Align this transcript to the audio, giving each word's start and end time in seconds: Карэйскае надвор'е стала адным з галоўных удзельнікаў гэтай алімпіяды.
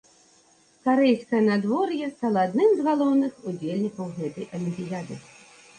Карэйскае 0.87 1.41
надвор'е 1.49 2.09
стала 2.15 2.39
адным 2.49 2.69
з 2.81 2.87
галоўных 2.89 3.33
удзельнікаў 3.53 4.05
гэтай 4.19 4.51
алімпіяды. 4.59 5.23